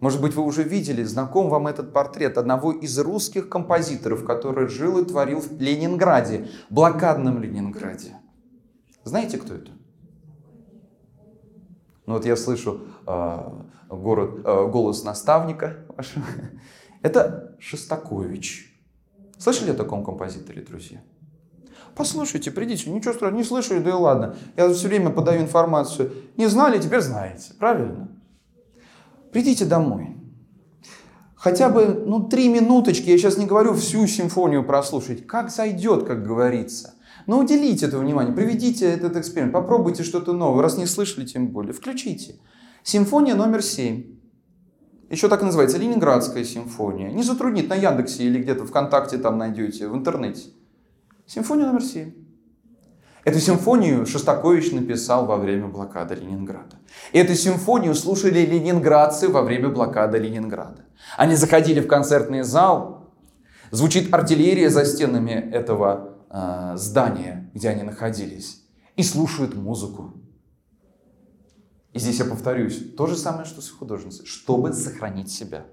[0.00, 4.98] Может быть, вы уже видели, знаком вам этот портрет одного из русских композиторов, который жил
[4.98, 8.16] и творил в Ленинграде, блокадном Ленинграде.
[9.02, 9.72] Знаете, кто это?
[12.06, 13.38] Ну вот я слышу э,
[13.88, 15.78] город, э, голос наставника.
[17.02, 18.67] Это Шостакович.
[19.38, 21.00] Слышали о таком композиторе, друзья?
[21.94, 24.36] Послушайте, придите, ничего страшного, не слышали, да и ладно.
[24.56, 26.12] Я все время подаю информацию.
[26.36, 28.08] Не знали, теперь знаете, правильно?
[29.32, 30.16] Придите домой.
[31.34, 35.26] Хотя бы, ну, три минуточки, я сейчас не говорю всю симфонию прослушать.
[35.26, 36.94] Как зайдет, как говорится.
[37.26, 41.72] Но уделите это внимание, приведите этот эксперимент, попробуйте что-то новое, раз не слышали, тем более.
[41.72, 42.36] Включите.
[42.82, 44.17] Симфония номер семь.
[45.08, 47.10] Еще так и называется, Ленинградская симфония.
[47.10, 50.50] Не затруднит, на Яндексе или где-то ВКонтакте там найдете, в интернете.
[51.26, 52.12] Симфония номер 7.
[53.24, 56.76] Эту симфонию Шостакович написал во время блокады Ленинграда.
[57.12, 60.84] Эту симфонию слушали ленинградцы во время блокады Ленинграда.
[61.16, 63.12] Они заходили в концертный зал,
[63.70, 68.62] звучит артиллерия за стенами этого э, здания, где они находились,
[68.96, 70.14] и слушают музыку.
[71.92, 75.64] И здесь я повторюсь, то же самое, что с художницей, чтобы сохранить себя,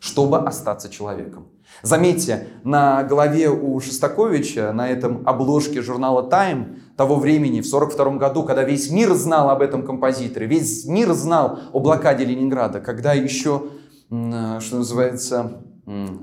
[0.00, 1.48] чтобы остаться человеком.
[1.82, 8.44] Заметьте, на голове у Шостаковича, на этом обложке журнала Time того времени, в 1942 году,
[8.44, 13.64] когда весь мир знал об этом композиторе, весь мир знал о блокаде Ленинграда, когда еще,
[14.08, 15.62] что называется,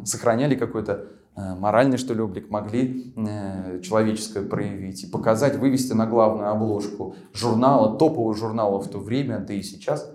[0.04, 6.06] сохраняли какой-то Э, моральный, что ли, облик могли э, человеческое проявить и показать, вывести на
[6.06, 10.10] главную обложку журнала, топового журнала в то время, да и сейчас.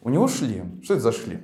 [0.00, 0.80] У него шлем.
[0.82, 1.42] Что это за шлем?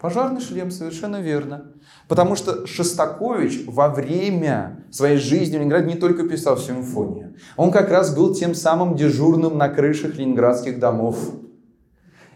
[0.00, 1.72] Пожарный шлем, совершенно верно.
[2.08, 7.36] Потому что Шостакович во время своей жизни в Ленинграде не только писал симфонию.
[7.56, 11.16] Он как раз был тем самым дежурным на крышах ленинградских домов.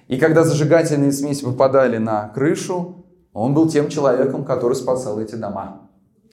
[0.07, 2.98] И когда зажигательные смеси выпадали на крышу,
[3.33, 5.89] он был тем человеком, который спасал эти дома.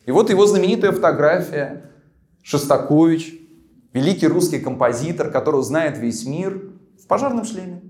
[0.05, 1.91] И вот его знаменитая фотография
[2.43, 3.33] Шостакович,
[3.93, 7.81] великий русский композитор, которого знает весь мир, в пожарном шлеме.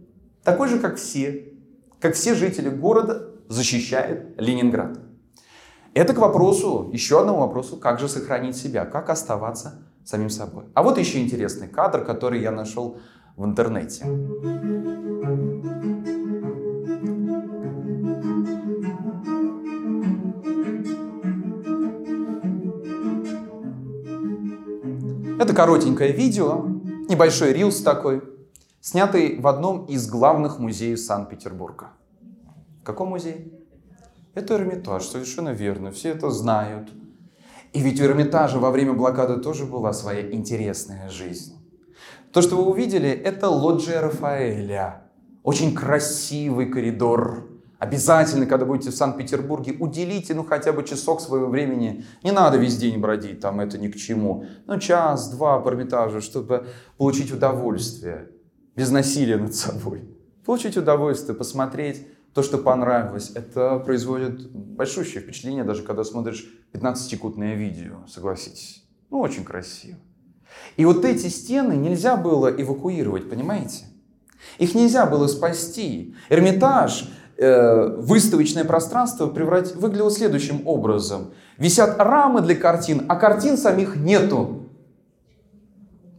[0.43, 1.53] Такой же, как все,
[1.99, 4.99] как все жители города, защищает Ленинград.
[5.93, 10.65] Это к вопросу, еще одному вопросу, как же сохранить себя, как оставаться самим собой.
[10.73, 12.99] А вот еще интересный кадр, который я нашел
[13.37, 14.05] в интернете.
[25.37, 26.65] Это коротенькое видео,
[27.09, 28.23] небольшой рилс такой,
[28.79, 31.89] снятый в одном из главных музеев Санкт-Петербурга.
[32.81, 33.51] В каком музее?
[34.33, 36.89] Это Эрмитаж, совершенно верно, все это знают.
[37.73, 41.53] И ведь у Эрмитажа во время блокады тоже была своя интересная жизнь.
[42.31, 45.01] То, что вы увидели, это лоджия Рафаэля.
[45.43, 52.05] Очень красивый коридор, Обязательно, когда будете в Санкт-Петербурге, уделите ну хотя бы часок своего времени.
[52.23, 54.45] Не надо весь день бродить, там это ни к чему.
[54.65, 58.29] Ну час-два по Эрмитажу, чтобы получить удовольствие.
[58.75, 60.03] Без насилия над собой.
[60.45, 63.31] Получить удовольствие, посмотреть то, что понравилось.
[63.33, 68.85] Это производит большущее впечатление, даже когда смотришь 15-секундное видео, согласитесь.
[69.09, 69.97] Ну, очень красиво.
[70.77, 73.85] И вот эти стены нельзя было эвакуировать, понимаете?
[74.59, 76.15] Их нельзя было спасти.
[76.29, 79.75] Эрмитаж выставочное пространство преврат...
[79.75, 81.33] выглядело следующим образом.
[81.57, 84.69] Висят рамы для картин, а картин самих нету.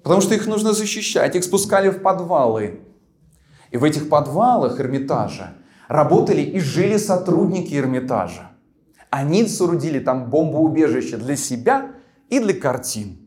[0.02, 1.34] Потому что их нужно защищать.
[1.34, 2.80] Их спускали в подвалы.
[3.70, 5.54] И в этих подвалах Эрмитажа
[5.88, 8.52] работали и жили сотрудники Эрмитажа.
[9.10, 11.92] Они соорудили там бомбоубежище для себя
[12.28, 13.25] и для картин.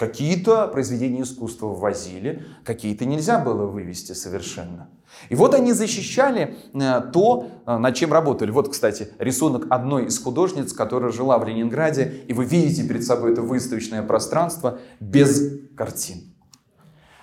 [0.00, 4.88] Какие-то произведения искусства ввозили, какие-то нельзя было вывести совершенно.
[5.28, 8.50] И вот они защищали э, то, э, над чем работали.
[8.50, 13.32] Вот, кстати, рисунок одной из художниц, которая жила в Ленинграде, и вы видите перед собой
[13.32, 16.32] это выставочное пространство без картин.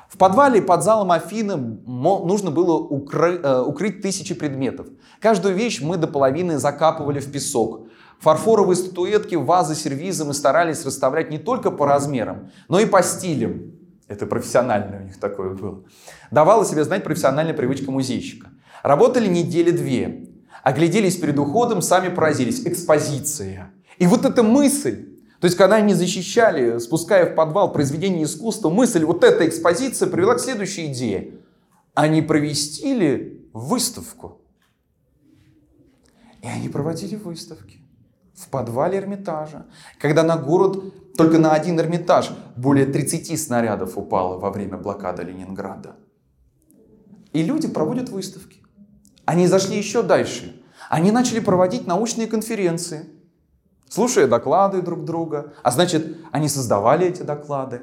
[0.07, 4.85] В подвале под залом Афины нужно было укры, э, укрыть тысячи предметов.
[5.19, 7.87] Каждую вещь мы до половины закапывали в песок.
[8.19, 13.73] Фарфоровые статуэтки, вазы, сервизы мы старались расставлять не только по размерам, но и по стилям.
[14.07, 15.83] Это профессиональное у них такое было.
[16.31, 18.49] Давала себе знать профессиональная привычка музейщика.
[18.81, 20.29] Работали недели две.
[20.63, 22.65] Огляделись перед уходом, сами поразились.
[22.65, 23.71] Экспозиция.
[23.99, 29.03] И вот эта мысль, то есть когда они защищали, спуская в подвал произведение искусства, мысль,
[29.03, 31.35] вот эта экспозиция привела к следующей идее.
[31.93, 34.41] Они провести ли выставку?
[36.41, 37.81] И они проводили выставки
[38.37, 39.65] в подвале Эрмитажа,
[39.99, 45.95] когда на город только на один Эрмитаж более 30 снарядов упало во время блокады Ленинграда.
[47.33, 48.61] И люди проводят выставки.
[49.25, 50.61] Они зашли еще дальше.
[50.89, 53.09] Они начали проводить научные конференции,
[53.89, 55.53] слушая доклады друг друга.
[55.63, 57.81] А значит, они создавали эти доклады,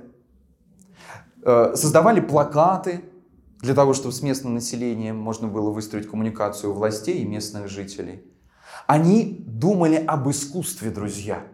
[1.43, 3.05] э, создавали плакаты
[3.61, 8.25] для того, чтобы с местным населением можно было выстроить коммуникацию властей и местных жителей.
[8.87, 11.45] Они думали об искусстве, друзья.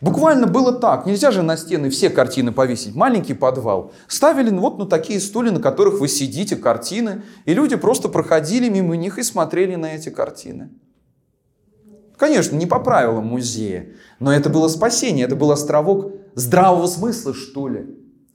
[0.00, 1.06] Буквально было так.
[1.06, 2.94] Нельзя же на стены все картины повесить.
[2.94, 3.92] Маленький подвал.
[4.08, 7.22] Ставили вот на такие стулья, на которых вы сидите, картины.
[7.46, 10.70] И люди просто проходили мимо них и смотрели на эти картины.
[12.18, 13.88] Конечно, не по правилам музея.
[14.18, 15.26] Но это было спасение.
[15.26, 17.86] Это был островок здравого смысла, что ли.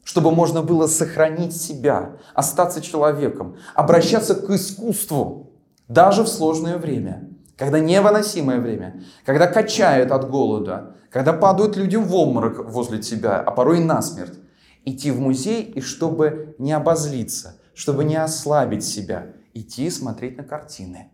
[0.03, 5.51] Чтобы можно было сохранить себя, остаться человеком, обращаться к искусству.
[5.87, 7.30] Даже в сложное время
[7.61, 13.51] когда невыносимое время, когда качают от голода, когда падают люди в обморок возле тебя, а
[13.51, 14.39] порой и насмерть,
[14.83, 21.11] идти в музей и чтобы не обозлиться, чтобы не ослабить себя, идти смотреть на картины.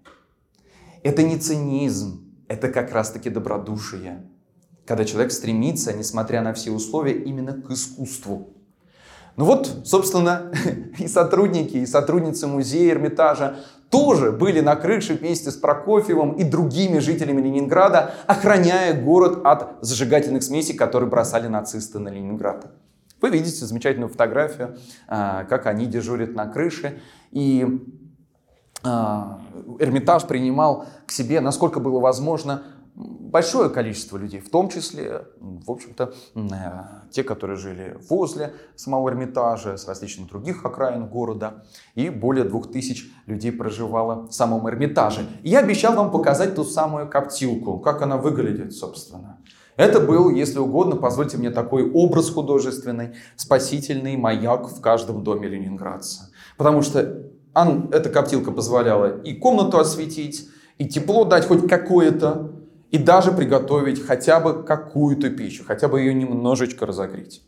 [1.03, 4.25] Это не цинизм, это как раз-таки добродушие.
[4.85, 8.53] Когда человек стремится, несмотря на все условия, именно к искусству.
[9.35, 10.49] Ну вот, собственно,
[10.97, 13.57] и сотрудники, и сотрудницы музея Эрмитажа
[13.89, 20.43] тоже были на крыше вместе с Прокофьевым и другими жителями Ленинграда, охраняя город от зажигательных
[20.43, 22.71] смесей, которые бросали нацисты на Ленинград.
[23.21, 24.77] Вы видите замечательную фотографию,
[25.07, 26.99] а, как они дежурят на крыше.
[27.31, 27.65] И
[28.83, 29.41] а,
[29.79, 32.63] Эрмитаж принимал к себе, насколько было возможно,
[32.97, 36.41] большое количество людей, в том числе, в общем-то, э,
[37.11, 43.07] те, которые жили возле самого Эрмитажа, с различных других окраин города, и более двух тысяч
[43.27, 45.27] людей проживало в самом Эрмитаже.
[45.43, 49.37] я обещал вам показать ту самую коптилку, как она выглядит, собственно.
[49.75, 56.31] Это был, если угодно, позвольте мне такой образ художественный, спасительный маяк в каждом доме ленинградца.
[56.57, 57.29] Потому что
[57.91, 62.51] эта коптилка позволяла и комнату осветить, и тепло дать хоть какое-то,
[62.91, 67.41] и даже приготовить хотя бы какую-то пищу, хотя бы ее немножечко разогреть.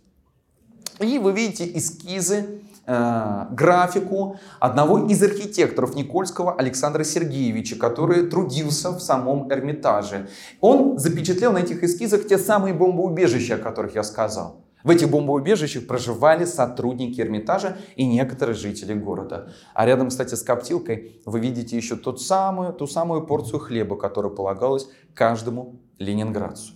[0.99, 8.99] И вы видите эскизы, э, графику одного из архитекторов Никольского Александра Сергеевича, который трудился в
[8.99, 10.27] самом Эрмитаже.
[10.59, 14.65] Он запечатлел на этих эскизах те самые бомбоубежища, о которых я сказал.
[14.83, 19.51] В этих бомбоубежищах проживали сотрудники Эрмитажа и некоторые жители города.
[19.73, 24.31] А рядом, кстати, с коптилкой вы видите еще тот самую, ту самую порцию хлеба, которая
[24.31, 26.73] полагалась каждому ленинградцу.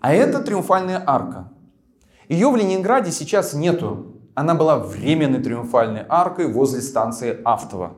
[0.00, 1.52] А это триумфальная арка.
[2.28, 4.16] Ее в Ленинграде сейчас нету.
[4.34, 7.96] Она была временной триумфальной аркой возле станции Автово.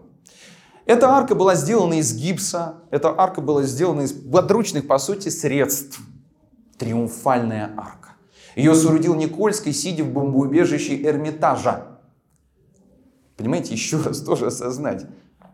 [0.86, 6.00] Эта арка была сделана из гипса, эта арка была сделана из подручных, по сути, средств.
[6.78, 8.11] Триумфальная арка.
[8.56, 11.98] Ее соорудил Никольский, сидя в бомбоубежище Эрмитажа.
[13.36, 15.06] Понимаете, еще раз тоже осознать.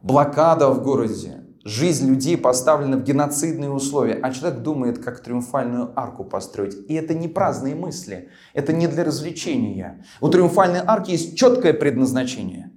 [0.02, 6.24] Блокада в городе, жизнь людей поставлена в геноцидные условия, а человек думает, как триумфальную арку
[6.24, 6.76] построить.
[6.88, 10.04] И это не праздные мысли, это не для развлечения.
[10.20, 12.72] У триумфальной арки есть четкое предназначение.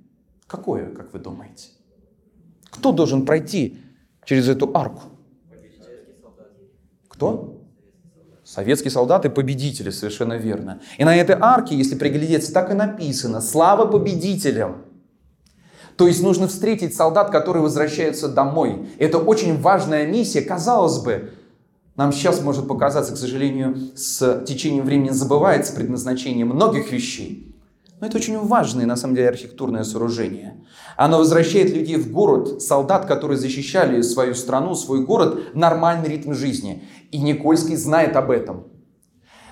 [0.47, 1.69] Какое, как вы думаете?
[2.69, 3.79] Кто должен пройти
[4.25, 5.03] через эту арку?
[7.07, 7.50] Кто?
[8.53, 10.81] Советские солдаты победители, совершенно верно.
[10.97, 14.83] И на этой арке, если приглядеться, так и написано «Слава победителям!».
[15.95, 18.89] То есть нужно встретить солдат, которые возвращаются домой.
[18.97, 20.41] Это очень важная миссия.
[20.41, 21.31] Казалось бы,
[21.95, 27.55] нам сейчас может показаться, к сожалению, с течением времени забывается предназначение многих вещей.
[28.01, 30.57] Но это очень важное, на самом деле, архитектурное сооружение.
[30.97, 36.83] Оно возвращает людей в город, солдат, которые защищали свою страну, свой город, нормальный ритм жизни.
[37.11, 38.67] И Никольский знает об этом.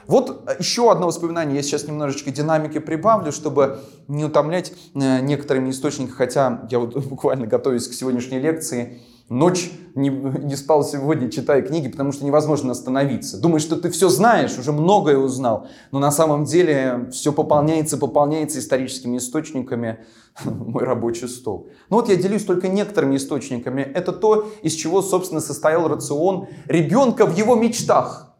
[0.07, 6.15] Вот еще одно воспоминание, я сейчас немножечко динамики прибавлю, чтобы не утомлять э, некоторыми источниками,
[6.15, 11.87] хотя я вот буквально готовясь к сегодняшней лекции, ночь не, не спал сегодня, читая книги,
[11.87, 13.39] потому что невозможно остановиться.
[13.39, 18.59] Думаешь, что ты все знаешь, уже многое узнал, но на самом деле все пополняется, пополняется
[18.59, 19.99] историческими источниками,
[20.43, 21.69] мой рабочий стол.
[21.89, 23.81] Ну вот я делюсь только некоторыми источниками.
[23.81, 28.35] Это то, из чего, собственно, состоял рацион ребенка в его мечтах.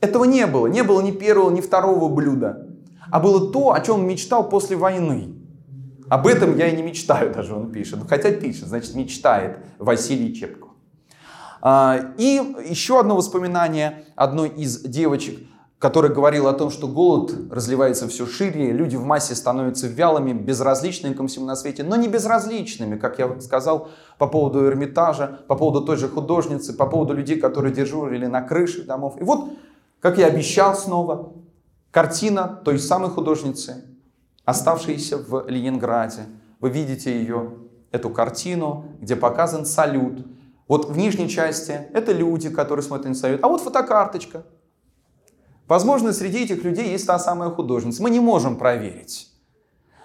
[0.00, 0.66] Этого не было.
[0.66, 2.68] Не было ни первого, ни второго блюда.
[3.10, 5.35] А было то, о чем мечтал после войны.
[6.08, 8.00] Об этом я и не мечтаю, даже он пишет.
[8.08, 10.68] Хотя пишет, значит, мечтает Василий Чепко.
[11.62, 15.38] А, и еще одно воспоминание одной из девочек–
[15.78, 21.12] который говорил о том, что голод разливается все шире, люди в массе становятся вялыми, безразличными
[21.12, 25.84] ко всему на свете, но не безразличными, как я сказал, по поводу Эрмитажа, по поводу
[25.84, 29.20] той же художницы, по поводу людей, которые дежурили на крышах домов.
[29.20, 29.50] И вот,
[30.00, 31.34] как я обещал снова,
[31.90, 33.84] картина той самой художницы,
[34.46, 36.22] оставшейся в Ленинграде.
[36.60, 37.58] Вы видите ее,
[37.92, 40.26] эту картину, где показан салют.
[40.66, 44.46] Вот в нижней части это люди, которые смотрят на салют, а вот фотокарточка–
[45.68, 48.02] Возможно, среди этих людей есть та самая художница.
[48.02, 49.32] Мы не можем проверить.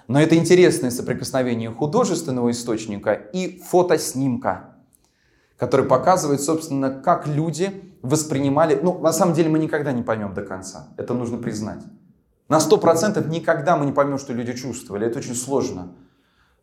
[0.08, 4.76] Но это интересное соприкосновение художественного источника и фотоснимка,
[5.58, 8.80] который показывает, собственно, как люди воспринимали...
[8.82, 10.88] Ну, на самом деле мы никогда не поймем до конца.
[10.98, 11.84] Это нужно признать.
[12.52, 15.08] На сто процентов никогда мы не поймем, что люди чувствовали.
[15.08, 15.95] Это очень сложно.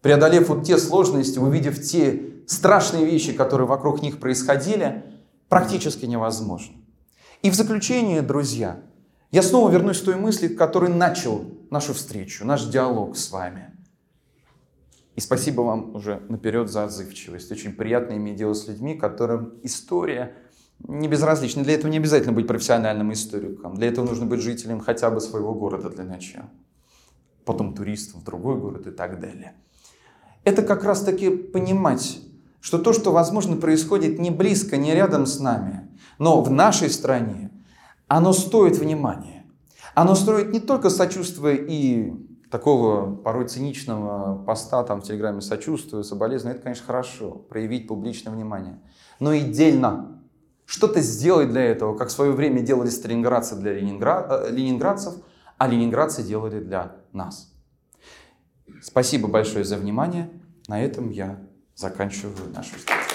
[0.03, 5.03] Преодолев вот те сложности, увидев те страшные вещи, которые вокруг них происходили,
[5.49, 6.76] практически невозможно.
[7.41, 8.82] И в заключение, друзья,
[9.30, 13.74] я снова вернусь к той мысли, которой начал нашу встречу, наш диалог с вами.
[15.16, 17.51] И спасибо вам уже наперед за отзывчивость.
[17.51, 20.34] Очень приятно иметь дело с людьми, которым история
[20.87, 21.64] не безразлична.
[21.64, 23.74] Для этого не обязательно быть профессиональным историком.
[23.74, 26.51] Для этого нужно быть жителем хотя бы своего города для начала.
[27.45, 29.55] Потом туристом в другой город и так далее.
[30.45, 32.20] Это как раз таки понимать,
[32.61, 37.51] что то, что, возможно, происходит не близко, не рядом с нами, но в нашей стране,
[38.07, 39.45] оно стоит внимания.
[39.95, 42.12] Оно стоит не только сочувствия и
[42.51, 48.79] такого порой циничного поста там в Телеграме сочувствую, соболезную, это, конечно, хорошо, проявить публичное внимание.
[49.20, 50.18] Но и дельно
[50.69, 55.14] что-то сделать для этого, как в свое время делали сталинградцы для ленинград, э, ленинградцев,
[55.57, 57.51] а ленинградцы делали для нас.
[58.83, 60.31] Спасибо большое за внимание.
[60.69, 61.41] На этом я
[61.75, 63.08] заканчиваю нашу встречу.